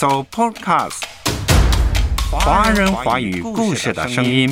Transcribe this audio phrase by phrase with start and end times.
[0.00, 1.02] So Podcast，
[2.30, 4.48] 华人华语故事的声音。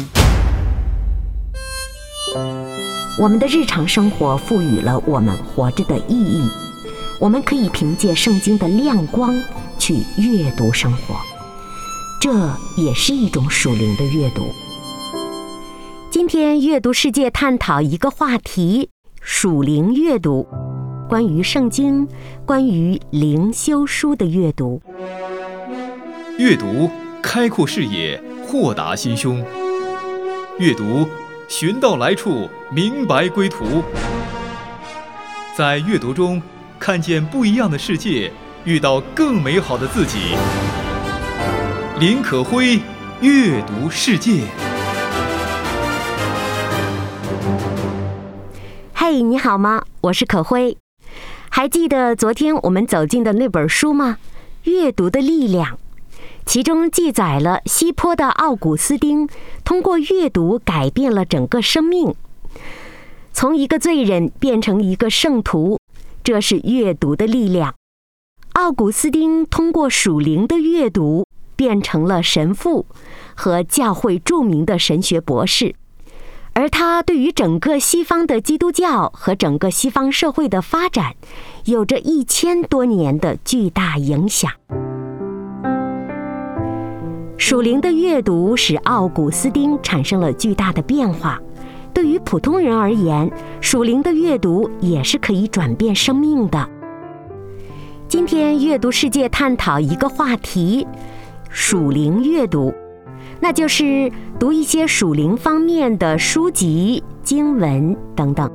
[3.17, 6.51] 我们的日常生活赋予了我们活着的意义，
[7.21, 9.41] 我们可以凭借圣经的亮光
[9.79, 11.15] 去阅读生活，
[12.21, 12.33] 这
[12.77, 14.43] 也是一种属灵的阅读。
[16.11, 18.91] 今天阅读世界探讨一个话题：
[19.21, 20.45] 属灵阅读，
[21.09, 22.09] 关于圣经，
[22.45, 24.83] 关于灵修书的阅读。
[26.39, 26.91] 阅读
[27.23, 29.43] 开阔视野，豁达心胸；
[30.59, 31.09] 阅读
[31.49, 33.83] 寻到来处，明白归途。
[35.57, 36.43] 在阅读中
[36.79, 38.31] 看见不一样的世界，
[38.65, 40.37] 遇到更美好的自己。
[41.99, 42.81] 林可辉，
[43.23, 44.43] 阅读世界。
[48.93, 49.83] 嘿，你好吗？
[50.03, 50.77] 我是可辉。
[51.49, 54.19] 还记得昨天我们走进的那本书吗？
[54.65, 55.79] 阅读的力量。
[56.47, 59.29] 其中记载了西坡的奥古斯丁
[59.65, 62.15] 通过阅读改变了整个生命，
[63.33, 65.79] 从一个罪人变成一个圣徒，
[66.23, 67.75] 这是阅读的力量。
[68.53, 72.87] 奥古斯丁通过属灵的阅读变成了神父
[73.35, 75.75] 和教会著名的神学博士，
[76.55, 81.17] 而他对于整个西方的基督教和整个西方社会的发展
[81.65, 84.51] 有着一千多年的巨大影响。
[87.39, 91.41] 属灵的阅读使奥古斯丁产生了巨大的变化。
[91.93, 96.69] 对于普通人而言，属灵的阅读也是可以转变生命的。
[98.09, 100.87] 今天阅读世界探讨一个话题：
[101.51, 102.73] 属灵阅读，
[103.41, 108.51] 那就是读一些属灵方面的书籍、经文等等，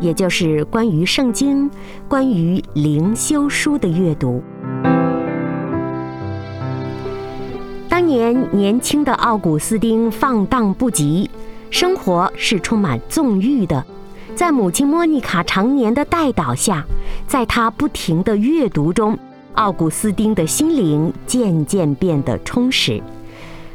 [0.00, 1.70] 也就是关于圣经、
[2.08, 4.42] 关于灵修书的阅读。
[8.08, 11.28] 年年轻的奥古斯丁放荡不羁，
[11.70, 13.84] 生活是充满纵欲的。
[14.34, 16.84] 在母亲莫妮卡常年的带导下，
[17.26, 19.16] 在他不停的阅读中，
[19.54, 23.00] 奥古斯丁的心灵渐渐变得充实。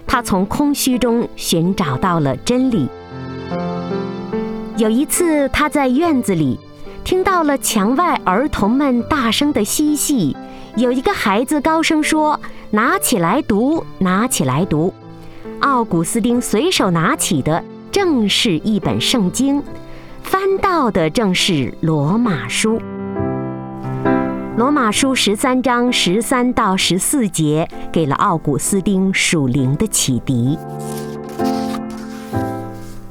[0.07, 2.87] 他从空虚中寻找到了真理。
[4.77, 6.59] 有一次，他在院子里
[7.03, 10.35] 听到了墙外儿童们大声的嬉戏，
[10.75, 12.39] 有一个孩子高声说。
[12.75, 14.91] 拿起来读，拿起来读。
[15.59, 19.61] 奥古斯丁随手拿起的正是一本圣经，
[20.23, 22.79] 翻到的正是《罗马书》。
[24.57, 30.57] 《罗马书》十三章十三到十四节给了奥古斯丁属灵的启迪：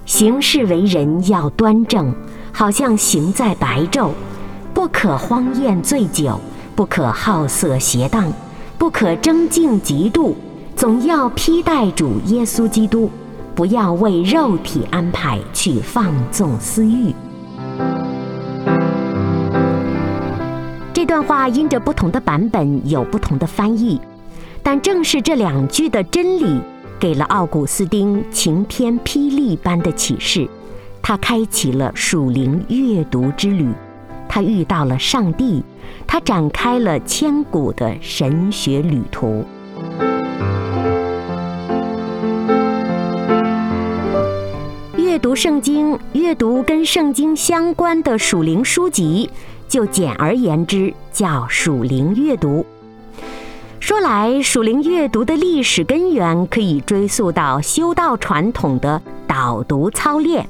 [0.04, 2.12] 行事为人要端正，
[2.52, 4.08] 好像行在白昼；
[4.74, 6.40] 不可荒宴醉酒，
[6.74, 8.32] 不可好色邪荡。
[8.78, 10.34] 不可争竞嫉妒，
[10.74, 13.08] 总要披戴主耶稣基督，
[13.54, 17.14] 不要为肉体安排去放纵私欲。
[20.92, 24.00] 这段话因着不同的版本有不同的翻译，
[24.64, 26.60] 但正是这两句的真理，
[26.98, 30.48] 给了奥古斯丁晴天霹雳般的启示，
[31.00, 33.68] 他开启了属灵阅读之旅。
[34.34, 35.62] 他遇到了上帝，
[36.06, 39.44] 他展开了千古的神学旅途。
[44.96, 49.28] 阅读圣经，阅读跟圣经相关的属灵书籍，
[49.68, 52.64] 就简而言之叫属灵阅读。
[53.80, 60.48] 说来，属灵阅读的历史根源可以追溯到修道传统的导读操练。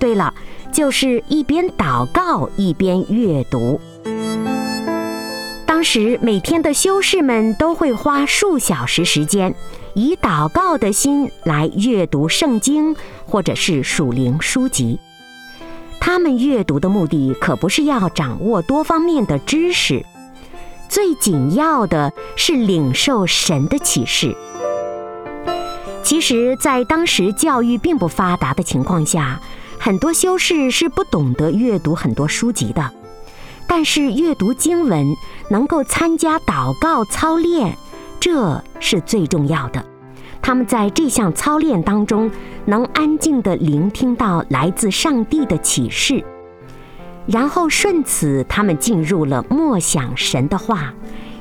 [0.00, 0.34] 对了。
[0.72, 3.80] 就是一边祷告一边阅读。
[5.66, 9.52] 当时每天的修士们都会花数小时时间，
[9.94, 12.94] 以祷告的心来阅读圣经
[13.26, 15.00] 或者是属灵书籍。
[15.98, 20.06] 他们阅读的目的可不是要掌握多方面的知识，
[20.88, 24.36] 最紧要的是领受神的启示。
[26.04, 29.40] 其实，在当时教育并不发达的情况下。
[29.82, 32.92] 很多修士是不懂得阅读很多书籍的，
[33.66, 35.06] 但是阅读经文
[35.48, 37.74] 能够参加祷告操练，
[38.20, 39.82] 这是最重要的。
[40.42, 42.30] 他们在这项操练当中，
[42.66, 46.22] 能安静地聆听到来自上帝的启示，
[47.24, 50.92] 然后顺此，他们进入了默想神的话，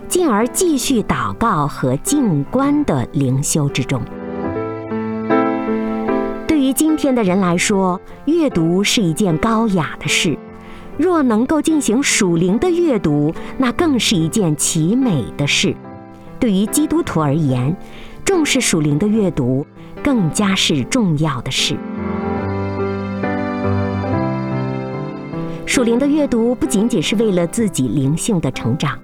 [0.07, 4.01] 进而继续祷告和静观的灵修之中。
[6.69, 10.37] 对今天的人来说，阅读是一件高雅的事；
[10.99, 15.75] 若能够进行属灵的阅读，那更是一件奇美的事。
[16.39, 17.75] 对于基督徒而言，
[18.23, 19.65] 重视属灵的阅读
[20.03, 21.75] 更加是重要的事。
[25.65, 28.95] 属灵的阅读不仅仅是为了自己灵性的成长，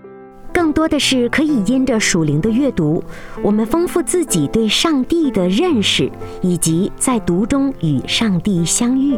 [0.75, 3.01] 多的是可以因着属灵的阅读，
[3.41, 6.11] 我们丰富自己对上帝的认识，
[6.41, 9.17] 以及在读中与上帝相遇。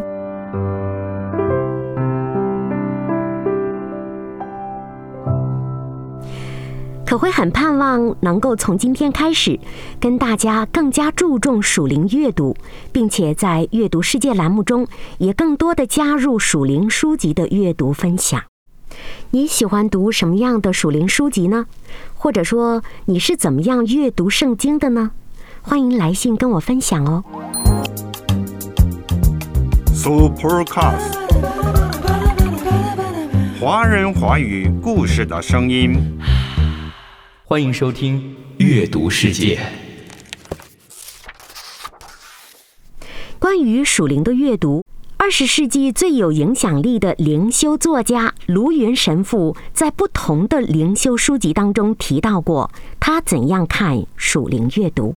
[7.03, 9.59] 可会很盼望能够从今天开始，
[9.99, 12.55] 跟大家更加注重属灵阅读，
[12.91, 14.85] 并且在阅读世界栏目中
[15.17, 18.43] 也更多的加入属灵书籍的阅读分享。
[19.31, 21.65] 你喜欢读什么样的属灵书籍呢？
[22.15, 25.11] 或者说你是怎么样阅读圣经的呢？
[25.61, 27.23] 欢迎来信跟我分享哦。
[29.93, 31.17] Supercast，
[33.59, 36.17] 华人华语故事的声音。
[37.43, 39.57] 欢迎收听《阅读世界》。
[43.39, 44.83] 关于属灵的阅读，
[45.27, 55.13] 二十世纪最有影响力的灵修作家卢云神父在不同的灵修书籍当中提到过他怎样看属灵阅读。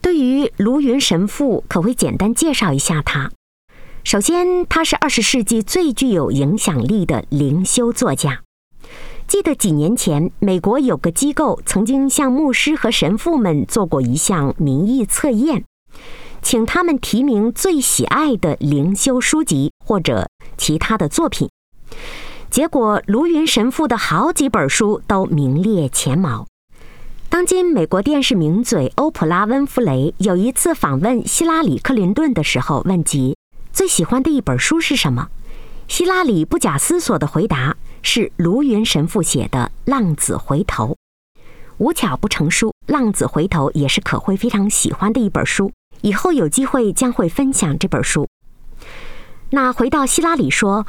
[0.00, 3.30] 对于卢云神父，可会简单介绍一下他。
[4.04, 8.40] 首先，他是二十世纪最具有影响力的灵修作家。
[9.28, 15.64] 记得几年前，美国有个机构曾经向牧师和神父们做过一项民意测验，
[16.42, 21.48] 请他们提名最喜爱的灵修书籍或者其他的作品。
[22.50, 26.46] 结果，卢云神父的好几本书都名列前茅。
[27.28, 33.36] 当今美国电视名嘴欧普拉·温弗雷有一次访问希拉里·克林顿的时候，问及
[33.72, 35.28] 最喜欢的一本书是什么，
[35.86, 37.76] 希拉里不假思索地回答。
[38.02, 40.96] 是卢云神父写的《浪子回头》，
[41.76, 45.70] 无巧不成书，《浪子回头》也是可会非常喜欢的一本书。
[46.02, 48.28] 以后有机会将会分享这本书。
[49.50, 50.86] 那回到希拉里说，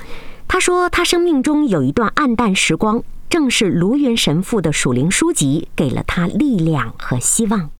[0.48, 7.72] 他说他生命中有一段暗淡时光，正是卢云神父的属灵书籍给了他力量和希望。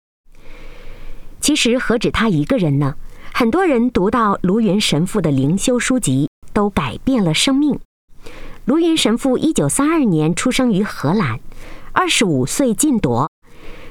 [1.40, 2.96] 其实何止他一个人呢？
[3.34, 7.80] 很多人读到卢云神父的灵修书籍，都改变了生命。
[8.66, 11.40] 卢云神父一九三二年出生于荷兰，
[11.94, 13.30] 二十五岁进铎，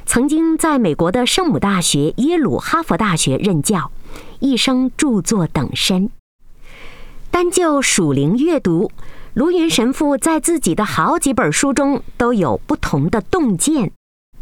[0.06, 3.90] 曾经在美国的圣母大学、耶鲁、哈佛大学任教，
[4.40, 6.10] 一生著作等身。
[7.30, 8.90] 单就属灵阅读，
[9.34, 13.92] 卢云神父在自己的好几本书中都有不同的洞见。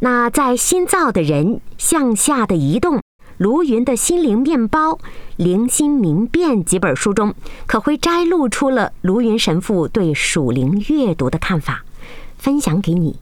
[0.00, 1.46] 那在《新造的人》
[1.76, 2.96] 《向下的移动》。
[3.36, 4.98] 卢云的心灵面包、
[5.36, 7.32] 灵心明辨几本书中，
[7.68, 11.84] 可会摘录出了卢云神父对属灵阅读的看法，
[12.36, 13.16] 分享给你。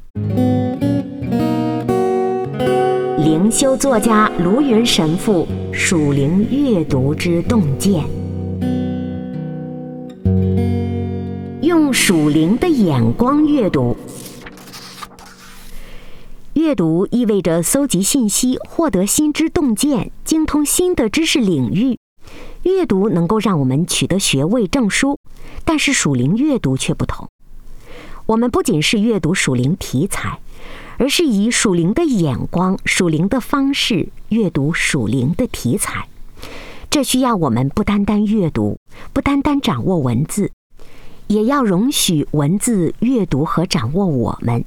[3.26, 8.04] 灵修作家卢云神父属灵阅读之洞见，
[11.60, 13.96] 用属灵的眼光阅读。
[16.52, 21.98] 阅读意味着搜集信息、获得新知洞见、精通新的知识领域。
[22.62, 25.18] 阅读能够让我们取得学位证书，
[25.64, 27.28] 但是属灵阅读却不同。
[28.26, 30.40] 我们不仅是阅读属灵题材，
[30.98, 36.08] 而是以属灵的眼光、属灵的方式阅读属灵的题材。
[36.90, 38.78] 这需要我们不单单阅读，
[39.12, 40.50] 不单单掌握文字，
[41.28, 44.64] 也要容许文字阅读和掌握我们。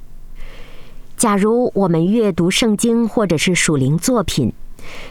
[1.18, 4.54] 假如我们阅读圣经或者是属灵作品，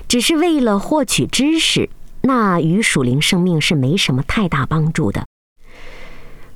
[0.07, 1.87] 只是为了获取知识，
[2.21, 5.27] 那与属灵生命是没什么太大帮助的。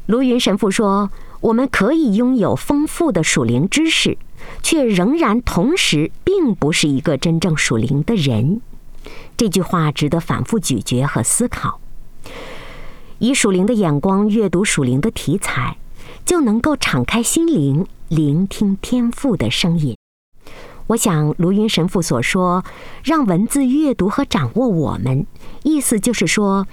[0.08, 1.12] 卢云神父说
[1.44, 4.18] ：“我们可以拥有丰富的属灵知识，
[4.62, 8.62] 却仍然同时并不是一个真正属灵的人。”
[9.36, 11.82] 这句话值得反复咀嚼和思考。
[13.20, 15.78] 以属灵的眼光阅读属灵的题材，
[16.26, 17.86] 就能够敞开心灵。
[18.10, 19.98] 聆听天赋的声音，
[20.88, 22.64] 我想卢云神父所说，
[23.04, 25.26] 让文字阅读和掌握我们，
[25.64, 26.68] 意思就是说，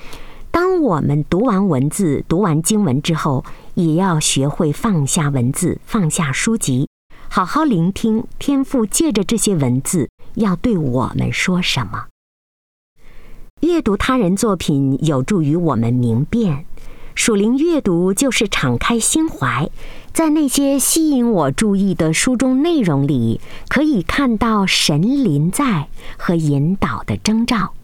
[0.50, 3.42] 当我们读完文字、读完经文之后，
[3.74, 6.88] 也要学会放下文字，放下书籍，
[7.28, 12.06] 好好聆听天赋借着这些文字要对我们说什么。
[13.60, 16.64] 阅读他人作品有助于我们明辨，
[17.14, 19.70] 属灵阅读就是敞开心怀。
[20.12, 27.74] 在那些吸引我注意的书中内容里，可以看到神临在和引导的征兆。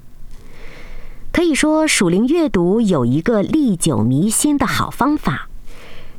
[1.30, 5.48] 可以说，属灵阅读有一个历久弥新的好方法，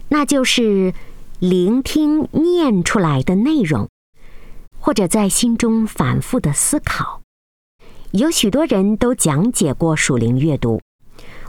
[0.09, 0.93] 那就是
[1.39, 3.87] 聆听念出来的内容。
[4.79, 7.21] 或者在心中反复的思考。
[8.11, 10.79] 有许多人都讲解过属灵阅读，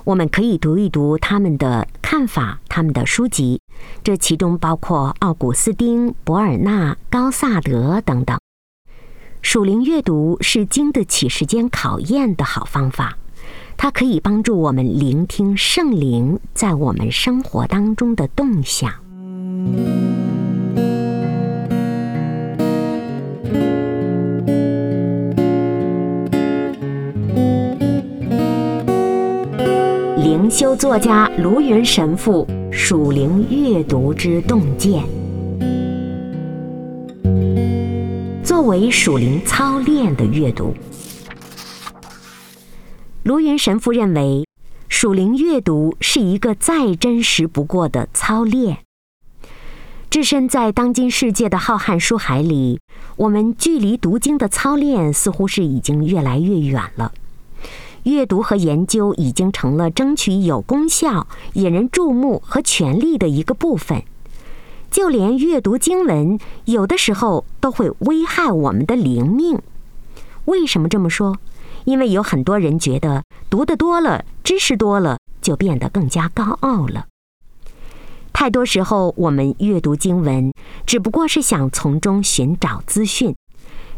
[0.02, 3.60] 我们可以读一读他们的看法、他们的书籍，
[4.02, 8.36] 这其中包括奥古斯丁、博尔纳、高萨德等等。
[9.40, 13.18] 属灵阅读是经得起时间考验的好方法，
[13.78, 18.92] 它可以帮助我们聆听圣灵在我们生活当中的动向。
[30.16, 35.04] 灵修作家卢云神父属灵阅读之洞见。
[38.42, 40.74] 作为属灵操练的阅读，
[43.28, 44.46] 卢云神父认为，
[44.88, 48.78] 属灵阅读是一个再真实不过的操练。
[50.08, 52.80] 置身在当今世界的浩瀚书海里，
[53.18, 57.12] 我们距离读经的操练似乎是已经越来越远了。
[58.04, 64.04] 阅读和研究已经成了争取有功效、引人注目和权力的一个部分。
[64.90, 69.60] 就连阅读经文，有的时候都会危害我们的灵命。
[70.46, 71.36] 为什么这么说？
[71.84, 77.06] 因为有很多人觉得读得多了，知识多了，就变得更加高傲了。
[78.32, 80.52] 太多时候，我们阅读经文，
[80.86, 83.34] 只不过是想从中寻找资讯，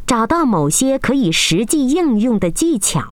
[0.06, 3.10] 找到某些可以实际应用的技巧，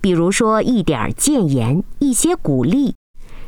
[0.00, 2.94] 比如说一点谏言，一些鼓励。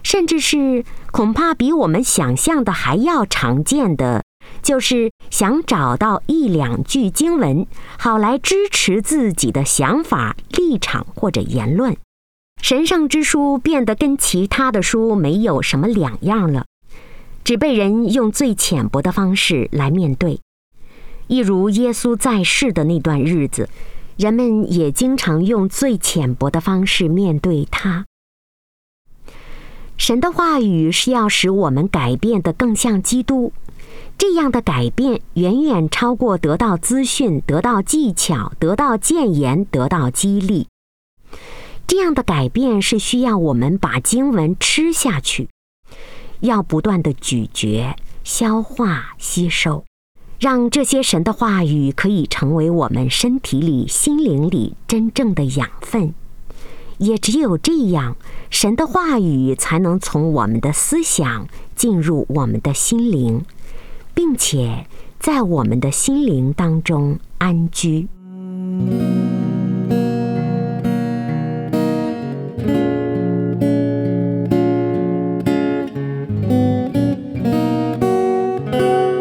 [0.03, 4.25] 甚至是恐怕比我们想象的还要常见的，
[4.63, 7.67] 就是想找到一两句经文，
[7.99, 11.97] 好来支持自己的想法、立场或者言论。
[12.63, 16.67] 神圣之书变得跟其他的书没有什么两样了，
[17.43, 20.41] 只被人用最浅薄的方式来面对。
[21.27, 23.71] 一如耶稣在世的那段日子，
[24.19, 28.05] 人们也经常用最浅薄的方式面对他。
[29.97, 33.53] 神的话语是要使我们改变的更像基督，
[34.21, 40.69] 这样的改变远远超过得到资讯、得到技巧、得到谏言、得到激励。
[41.87, 45.49] 这样的改变是需要我们把经文吃下去，
[46.41, 49.87] 要不断的咀嚼、消化、吸收，
[50.39, 56.13] 让这些神的话语可以成为我们身体里、心灵里真正的养分。
[56.99, 58.19] 也只有这样，
[58.51, 63.47] 神的话语才能从我们的思想进入我们的心灵，
[64.23, 64.87] 并且
[65.19, 68.07] 在我们的心灵当中安居。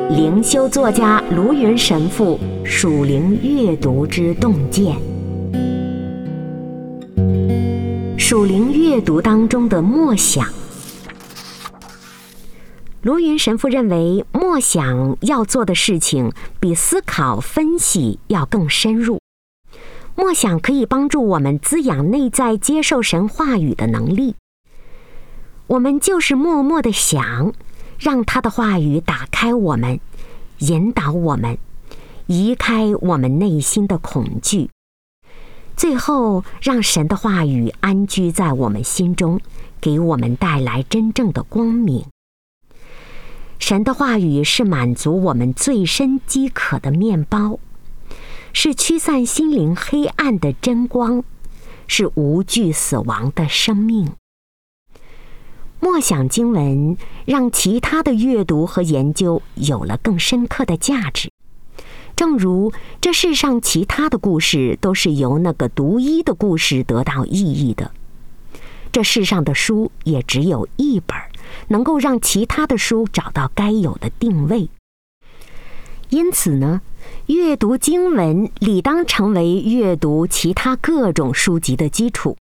[0.09, 4.97] 灵修作家卢云神父属灵阅读之洞见。
[8.17, 10.45] 属灵阅读当中的默想，
[13.01, 19.21] 卢云神父认为，默想要做的事情比思考分析要更深入。
[20.15, 24.35] 默想可以帮助我们滋养内在接受神话语的能力。
[25.67, 27.53] 我们就是默默的想，
[27.97, 30.01] 让他的话语打开我们，
[30.57, 31.57] 引导我们，
[32.27, 34.69] 移开我们内心的恐惧。
[35.77, 39.39] 最后，让神的话语安居在我们心中，
[39.79, 42.03] 给我们带来真正的光明。
[43.59, 47.59] 神的话语是满足我们最深饥渴的面包，
[48.53, 51.23] 是驱散心灵黑暗的真光，
[51.85, 54.13] 是无惧死亡的生命。
[55.81, 61.29] 默想经文，让其他的阅读和研究有了更深刻的价值。
[62.15, 67.91] 正如这世上其他的故事都是由那个独一的故事得到意义的，
[68.91, 71.15] 这世上的书也只有一本，
[71.69, 74.69] 能够让其他的书找到该有的定位。
[76.09, 76.81] 因此呢，
[77.27, 82.37] 阅读经文理当成为阅读其他各种书籍的基础。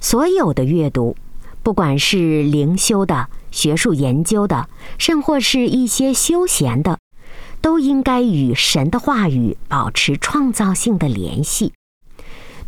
[0.00, 1.16] 所有的阅读，
[1.62, 4.68] 不管是灵修的、学术研究的，
[4.98, 6.98] 甚或是一些休闲的。
[7.60, 11.72] 都应该与神的话语保持创造性的联系。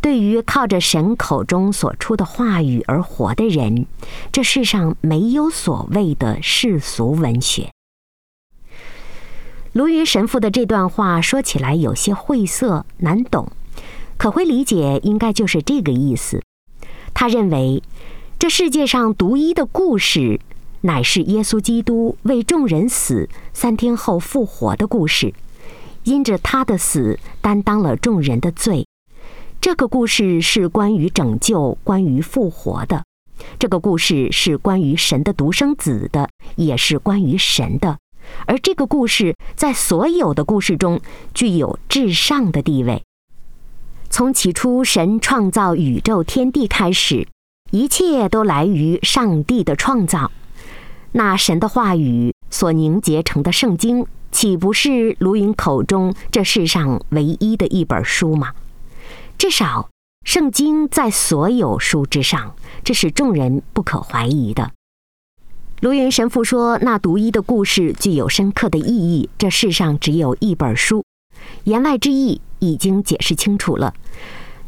[0.05, 3.87] 对于靠着神口中所出的话语而活的人，
[4.31, 7.71] 这世上没有所谓的世俗文学。
[9.73, 13.51] 卢云神父的这段话说起来有些晦涩难懂，
[14.15, 16.39] 可会理解应该就是这个意思。
[17.15, 17.81] 他认为，
[18.37, 20.39] 这世界上独一的故事。
[20.81, 25.33] 乃是耶稣基督为众人死，三天后复活的故事，
[26.03, 28.85] 因着他的死担当了众人的罪。
[29.65, 33.03] 这个故事是关于拯救、关于复活的。
[33.57, 37.97] 这个故事是关于神的独生子的，也是关于神的。
[38.45, 41.01] 而这个故事在所有的故事中
[41.33, 43.01] 具有至上的地位。
[44.11, 47.27] 从起初神创造宇宙天地开始，
[47.71, 50.29] 一切都来于上帝的创造。
[51.13, 58.51] 那神的话语所凝结成的圣经，岂不是卢云口中这世上唯一的一本书吗？
[59.45, 59.91] 至少，
[60.23, 64.71] 圣经在所有书之上，这是众人不可怀疑的。
[65.81, 69.29] 卢云神父说：“那独一的故事具有深刻的意义。
[69.37, 71.05] 这世上只有一本书，
[71.65, 73.93] 言外之意已经解释清楚了。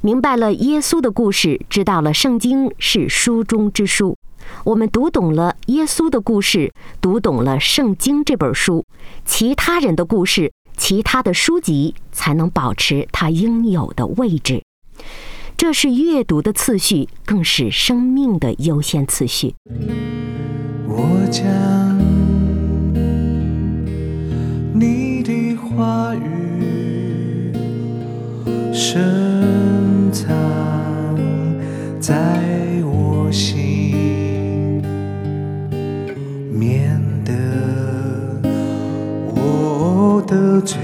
[0.01, 4.15] 明白了耶稣的故事，知道了圣经是书中之书。
[4.63, 8.85] 我们读懂了耶稣的故事，读懂了圣经这本书，
[9.25, 14.61] 其他人的故事、其他的书籍才能保持它应有的位置。
[15.55, 19.55] 这是阅读的次序，更是生命的优先次序。”
[20.87, 21.43] 我将
[24.73, 27.51] 你的话语
[28.73, 30.27] 深藏
[31.99, 32.41] 在
[32.83, 34.81] 我心，
[36.51, 37.33] 免得
[39.35, 40.77] 我的罪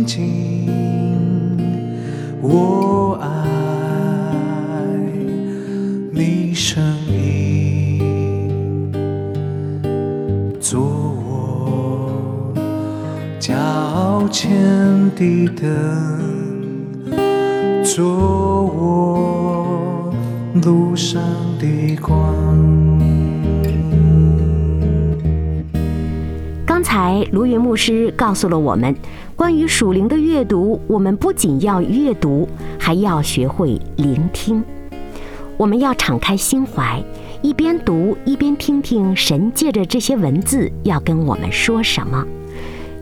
[0.00, 0.68] 亲近，
[2.40, 3.28] 我爱
[6.12, 8.00] 你声音，
[10.60, 12.54] 做我
[13.38, 14.50] 脚前
[15.14, 15.68] 的灯，
[17.84, 18.06] 做
[18.64, 20.14] 我
[20.62, 21.20] 路上
[21.58, 22.34] 的光。
[26.64, 28.96] 刚才卢云牧师告诉了我们，
[29.40, 32.46] 关于属灵的阅读，我们不仅要阅读，
[32.78, 34.62] 还要学会聆听。
[35.56, 37.02] 我们要敞开心怀，
[37.40, 42.22] 一边读一边听听神借着这些文字要跟我们说什么。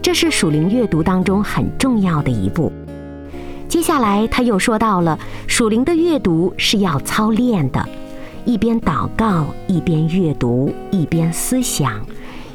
[0.00, 2.70] 这是属灵阅读当中很重要的一步。
[3.66, 7.84] 接下来他又说到了，属灵的阅读是要操练的，
[8.44, 12.00] 一边祷告，一边阅读，一边思想。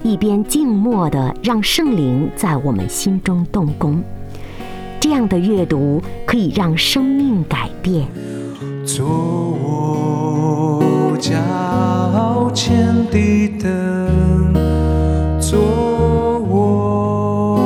[0.03, 4.03] 一边静默地让圣灵在我们心中动工，
[4.99, 8.05] 这样的阅读可以让生命改变。
[8.85, 10.83] 做我
[11.19, 14.53] 脚前的灯，
[15.39, 15.57] 做
[16.49, 17.63] 我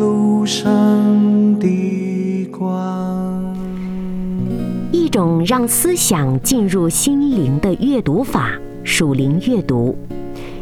[0.00, 0.66] 路上
[1.60, 3.54] 的光。
[4.90, 9.94] 一种让思想进入心灵的阅读法——属灵阅读。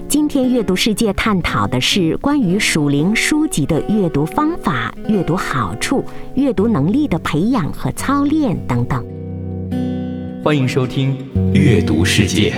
[0.09, 6.05] 今天阅读世界探讨的是关于属灵书籍的阅读方法、阅读好处、
[6.37, 9.05] 阅读能力的培养和操练等等。
[10.45, 11.19] 欢迎收听
[11.53, 12.53] 《阅读世界》。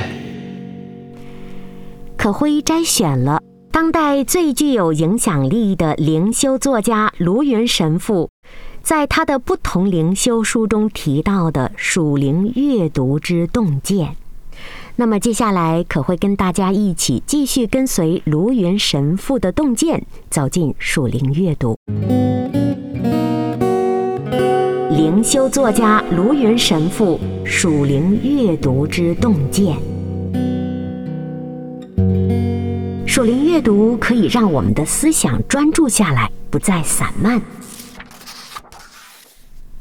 [2.19, 3.41] 可辉摘选了
[3.73, 8.29] 当代最具有影响力的灵修作家卢云神父，
[8.83, 14.17] 在他的不同灵修书中提到的属灵阅读之洞见。
[15.01, 21.79] 那么接下来可会跟大家一起继续跟随卢云神父的洞见，走进属灵阅读。
[24.91, 29.77] 灵修作家卢云神父属灵阅读之洞见。
[33.07, 37.41] 属灵阅读可以让我们的思想专注下来，不再散漫。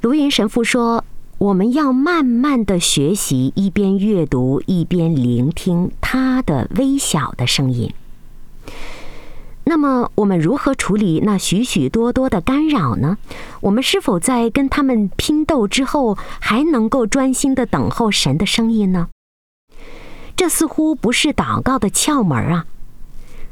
[0.02, 1.04] 卢云神父说。
[1.40, 7.94] 我们要慢慢的学习，一边阅读一边聆听他的微小的声音。
[9.66, 13.18] 那么，我们如何处理那许许多多的干扰呢？
[13.62, 19.10] 我们是否在跟他们拼斗之后，还能够专心的等候神的声音呢？
[20.36, 22.66] 这似乎不是祷告的窍门啊！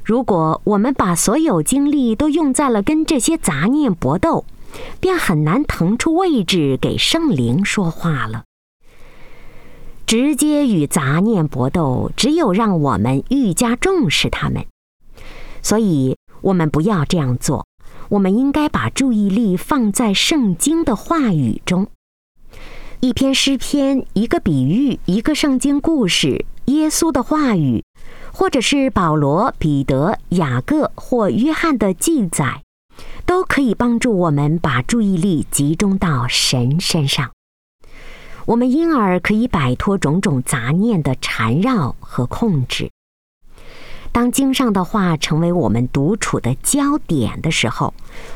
[0.03, 4.45] 如果我们把所有精力都用在了跟这些杂念搏斗，
[4.99, 8.43] 便很难腾出位置给圣灵说话了。
[10.05, 14.65] 直接与杂念搏斗，只有让我们愈加重视他们。
[15.63, 17.65] 所以，我们不要这样做。
[18.09, 21.87] 我们应该把注意力放在圣经的话语中。
[22.99, 27.83] 一篇诗篇，一个比喻，一个圣经故事，耶稣的话语，
[28.31, 32.61] 或者是保罗、彼得、雅各或约翰的记载。
[33.25, 37.31] 都可以帮助我们把注意力集中到神身上。
[38.45, 42.91] 我们因而可以摆脱种种杂念的缠绕和控制。
[44.11, 47.93] 当经上的话成为我们独处的焦点的时候，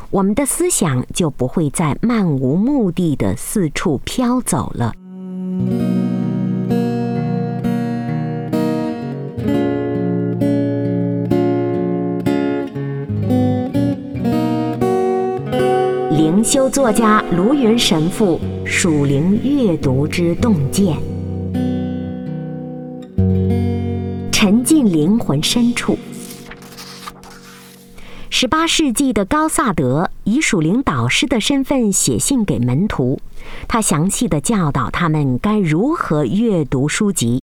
[0.09, 4.93] 我们的思想就不会再漫无目的的四处飘走了。
[16.51, 20.97] 修作家卢云神父属灵阅读之洞见，
[24.31, 25.95] 沉浸灵魂深处。
[28.31, 33.19] 十八世纪的高萨德以属灵导师的身份写信给门徒，
[33.67, 37.43] 他详细的教导他们该如何阅读书籍，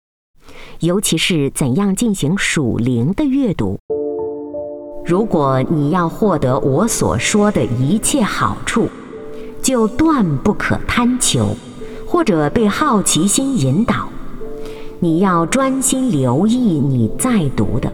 [0.81, 3.79] 尤其是怎样进行属灵的阅读。
[5.03, 8.87] 如果你要获得我所说的一切好处，
[9.61, 11.55] 就断不可贪求，
[12.05, 14.07] 或者被好奇心引导。
[14.99, 17.91] 你要专心留意你在读的，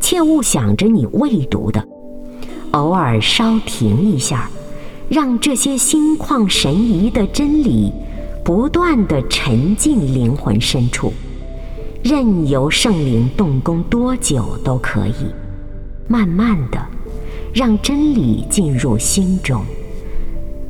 [0.00, 1.86] 切勿想着你未读的。
[2.72, 4.50] 偶尔稍停一下，
[5.08, 7.92] 让这些心旷神怡的真理
[8.42, 11.12] 不断地沉浸灵魂深处，
[12.02, 15.45] 任由圣灵动工多久都可以。
[16.08, 16.78] 慢慢的，
[17.52, 19.64] 让真理进入心中，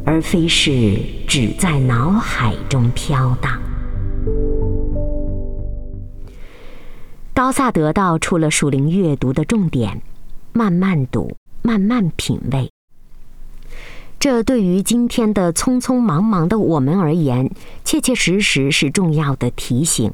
[0.05, 0.97] 而非是
[1.29, 3.61] 只在脑海中飘荡。
[7.35, 10.01] 高萨得到出了属灵阅读的重点：
[10.55, 12.71] 慢慢读，慢慢品味。
[14.19, 17.51] 这对于今天的匆匆忙忙的我们而言，
[17.85, 20.11] 切切实实是重要的提醒。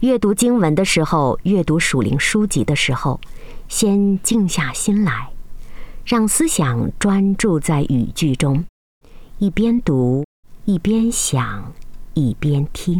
[0.00, 3.20] 阅读经文的时候，阅读属灵书籍的时候。
[3.68, 5.28] 先静下心来，
[6.02, 8.64] 让思想专注在语句中，
[9.38, 10.24] 一边读，
[10.64, 11.70] 一边想，
[12.14, 12.96] 一边听。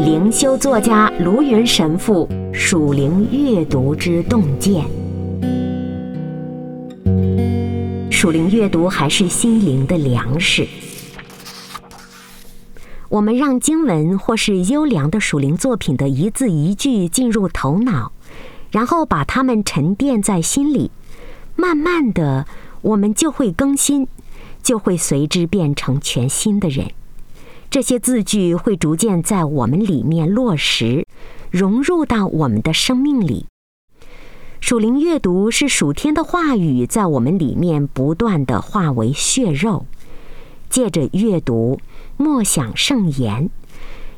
[0.00, 4.84] 灵修作家卢云神父属灵阅读之洞见。
[8.20, 10.66] 属灵阅读还是心灵的粮食。
[13.10, 18.10] 我们让经文或是优良的属灵作品的一字一句进入头脑，
[18.72, 20.90] 然后把它们沉淀在心里，
[21.54, 22.44] 慢慢的，
[22.82, 24.08] 我们就会更新，
[24.64, 26.90] 就会随之变成全新的人。
[27.70, 31.06] 这些字句会逐渐在我们里面落实，
[31.52, 33.46] 融入到我们的生命里。
[34.60, 39.86] 属灵阅读是属天的话语在我们里面不断的化为血肉，
[40.68, 41.78] 借着阅读
[42.16, 43.48] 默想圣言，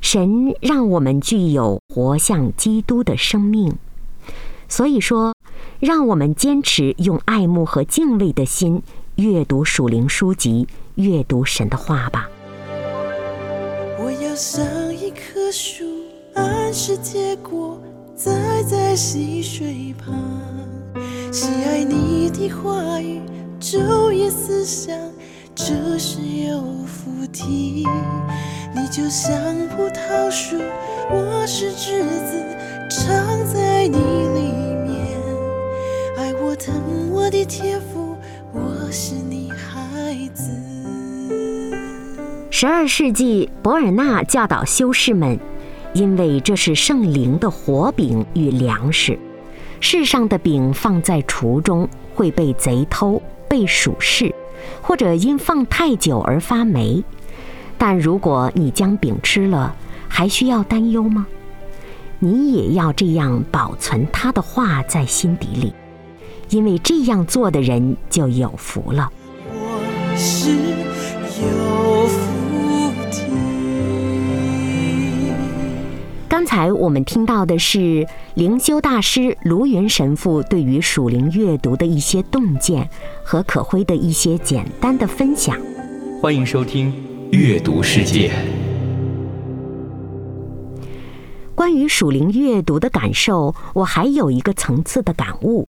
[0.00, 3.76] 神让我们具有活像基督的生命。
[4.68, 5.34] 所以说，
[5.78, 8.82] 让我们坚持用爱慕和敬畏的心
[9.16, 12.28] 阅读属灵书籍，阅读神的话吧。
[14.02, 14.64] 我要像
[14.96, 15.84] 一棵树，
[16.34, 17.80] 按时结果。
[18.22, 20.14] 栽在溪水旁，
[21.32, 23.18] 喜爱你的话语，
[23.58, 24.94] 昼夜思想，
[25.54, 27.86] 这是有福的。
[28.74, 29.34] 你就像
[29.70, 30.58] 葡萄树，
[31.10, 32.44] 我是枝子，
[32.90, 34.52] 长在你里
[34.84, 35.16] 面。
[36.18, 38.14] 爱我疼我的天赋，
[38.52, 40.52] 我是你孩子。
[42.50, 45.40] 十二世纪，博尔纳教导修士们。
[45.92, 49.18] 因为这是圣灵的火饼与粮食，
[49.80, 54.32] 世上的饼放在橱中会被贼偷、被鼠噬，
[54.80, 57.02] 或者因放太久而发霉。
[57.76, 59.74] 但如果你将饼吃了，
[60.08, 61.26] 还需要担忧吗？
[62.20, 65.72] 你也要这样保存他的话在心底里，
[66.50, 69.10] 因为这样做的人就有福了。
[69.48, 70.50] 我是
[71.42, 72.30] 有福。
[76.40, 82.88] 刚才我们听到的是灵修大师卢云神父对于属灵阅读的一些洞见
[83.22, 85.54] 和可辉的一些简单的分享。
[86.22, 86.90] 欢迎收听
[87.30, 88.30] 《阅读世界》。
[91.54, 95.68] 关于属灵阅读的感受，我还有一个层次的感悟，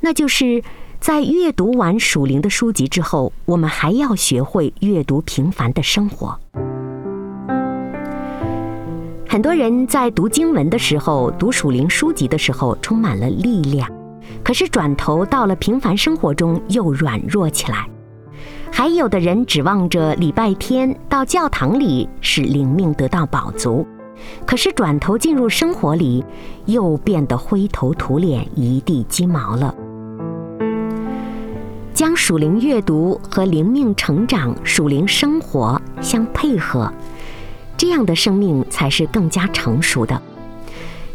[0.00, 0.64] 那就是
[0.98, 6.40] 在阅读完属灵的书籍之后，我们还要学会阅读平凡的生活。
[9.32, 13.90] 很多人在读经文的时候，读属灵书籍的时候，充满了力量，
[14.44, 17.88] 可是转头到了平凡生活中又软弱起来。
[18.70, 23.86] 还有的人指望着礼拜天到教堂里使灵命得到饱足，
[24.44, 26.22] 可是转头进入生活里，
[26.66, 29.74] 又变得灰头土脸、一地鸡毛了。
[31.94, 36.92] 将属灵阅读和灵命成长、属灵生活相配合，
[37.82, 40.22] 这样的生命才是更加成熟的。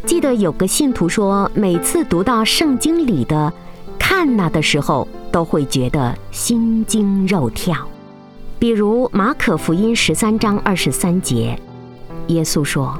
[0.04, 3.50] 记得有个信徒说，每次读到圣经里的
[3.98, 7.74] “看那”的时候，都会觉得心惊肉跳。
[8.58, 11.58] 比如马可福音十三章二十三节，
[12.26, 12.98] 耶稣说：“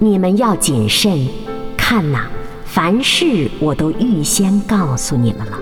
[0.00, 1.28] 你们要谨慎，
[1.76, 2.26] 看哪，
[2.64, 5.58] 凡事我都预先告诉你们了。”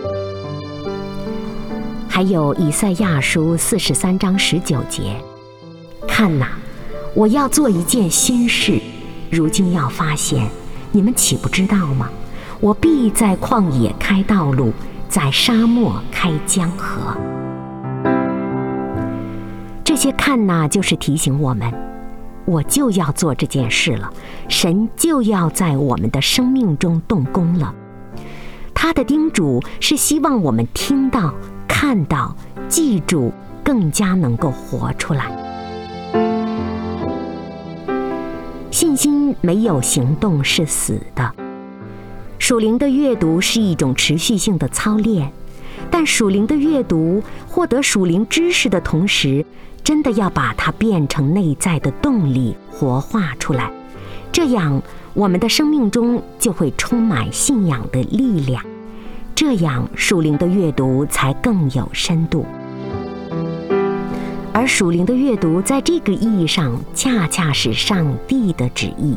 [2.08, 5.20] 还有以赛亚书四十三章十九节，
[6.06, 6.56] 看哪，
[7.14, 8.80] 我要做一件新事，
[9.30, 10.48] 如今要发现，
[10.90, 12.08] 你们岂不知道吗？
[12.58, 14.72] 我必在旷野开道路，
[15.08, 17.16] 在沙漠开江河。
[19.84, 21.72] 这些看呐，就是提醒我们，
[22.46, 24.12] 我就要做这件事了，
[24.48, 27.72] 神就要在我们的生命中动工了。
[28.74, 31.32] 他的叮嘱是希望我们听到。
[31.68, 32.34] 看到、
[32.68, 35.43] 记住，更加能够活出来。
[38.74, 41.32] 信心没有行动是死的。
[42.40, 45.30] 属灵的阅读是一种持续性的操练，
[45.92, 49.46] 但属灵的阅读获得属灵知识的同时，
[49.84, 53.70] 真的要把它变成内在的动力，活化出来。
[54.32, 54.82] 这样，
[55.12, 58.60] 我们的生命中就会充满信仰的力量。
[59.36, 62.44] 这样，属灵的阅读才更有深度。
[64.54, 69.16] 而属灵的阅读，在这个意义上，恰恰是上帝的旨意。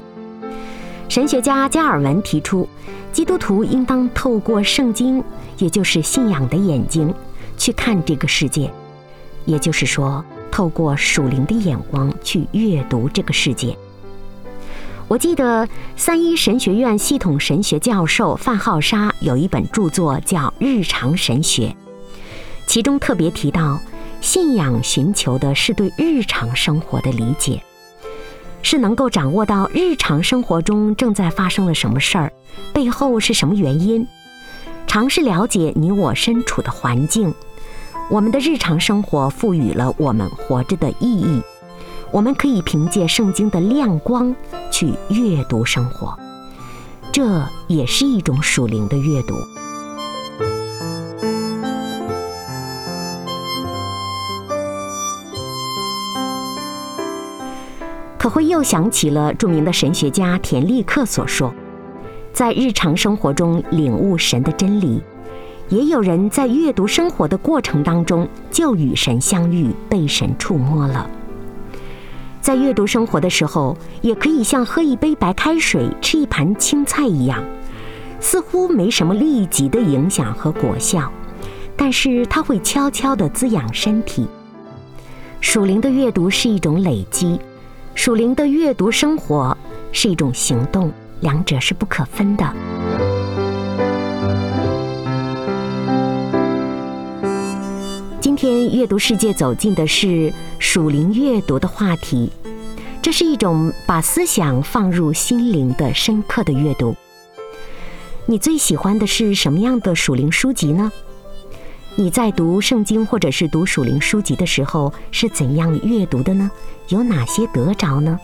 [1.08, 2.68] 神学家加尔文提出，
[3.14, 5.24] 基督徒应当透过圣经，
[5.60, 7.14] 也就是信仰的眼睛，
[7.56, 8.68] 去看这个世界；
[9.46, 13.78] 也就是说，透过属灵的眼光去阅读这个世界。
[15.08, 21.68] 我记得三一神学院系统神学教授范浩沙有一本著作叫《日常神学》，
[22.66, 23.80] 其中特别提到，
[24.22, 27.62] 信仰寻求的是对日常生活的理解，
[28.62, 32.32] 是能够掌握到日常生活中正在发生了什么事儿，
[32.74, 34.06] 背后是什么原因，
[34.86, 37.34] 尝试了解你我身处的环境，
[38.10, 41.42] 我们的日常生活赋予了我们活着的意义。
[42.12, 44.34] 我们可以凭借圣经的亮光
[44.72, 46.18] 去阅读生活，
[47.12, 49.36] 这也是一种属灵的阅读。
[58.28, 61.54] 可会又想起了著名的神学家田立克所说
[62.34, 65.02] ：“在日常生活中领悟神的真理，
[65.70, 71.10] 也有人在阅读生活的过程当中就与神相遇，被神触摸了。”
[72.44, 77.42] 在阅读生活的时候，也可以像喝一杯白开水、吃一盘青菜一样，
[78.20, 81.10] 似乎没什么立即的影响和果效，
[81.78, 84.28] 但是它会悄悄地滋养身体。
[85.40, 87.40] 属灵的阅读是一种累积，
[87.98, 89.58] 属灵的阅读生活
[89.92, 92.54] 是一种行动，两者是不可分的。
[98.22, 102.32] 今天阅读世界走进的是属灵阅读的话题，
[103.02, 106.96] 这是一种把思想放入心灵的深刻的阅读。
[108.28, 110.92] 你最喜欢的是什么样的属灵书籍呢？
[112.00, 116.52] 你在读圣经或者是读属灵书籍的时候是怎样阅读的呢？
[116.90, 118.20] 有哪些得着呢？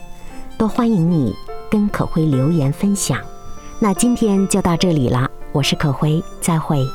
[0.60, 1.34] 都欢迎你
[1.72, 3.20] 跟可辉留言分享。
[3.80, 6.86] 那今天就到这里了，我是可辉，再会。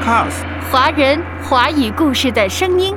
[0.00, 2.96] Podcast，华人华语故事的声音。